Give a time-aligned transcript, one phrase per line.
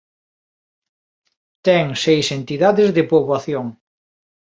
[1.65, 3.65] Ten seis entidades de poboación.